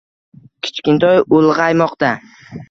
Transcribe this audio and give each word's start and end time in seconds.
Kichkintoy 0.67 1.21
ulg‘aymoqda. 1.41 2.11